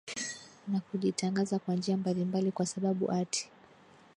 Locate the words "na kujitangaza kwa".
0.67-1.75